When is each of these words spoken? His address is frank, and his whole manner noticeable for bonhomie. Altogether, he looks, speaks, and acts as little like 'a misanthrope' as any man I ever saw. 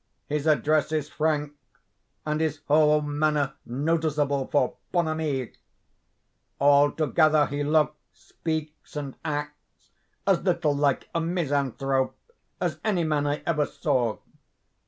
His 0.25 0.47
address 0.47 0.91
is 0.91 1.09
frank, 1.09 1.51
and 2.25 2.41
his 2.41 2.61
whole 2.67 3.01
manner 3.03 3.53
noticeable 3.67 4.47
for 4.47 4.77
bonhomie. 4.91 5.53
Altogether, 6.59 7.45
he 7.45 7.63
looks, 7.63 7.97
speaks, 8.11 8.95
and 8.95 9.15
acts 9.23 9.91
as 10.25 10.41
little 10.41 10.75
like 10.75 11.07
'a 11.13 11.21
misanthrope' 11.21 12.17
as 12.59 12.79
any 12.83 13.03
man 13.03 13.27
I 13.27 13.43
ever 13.45 13.67
saw. 13.67 14.17